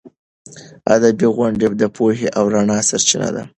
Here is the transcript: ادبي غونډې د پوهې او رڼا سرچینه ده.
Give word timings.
ادبي 0.95 1.27
غونډې 1.35 1.67
د 1.81 1.83
پوهې 1.95 2.27
او 2.37 2.43
رڼا 2.53 2.77
سرچینه 2.89 3.29
ده. 3.35 3.43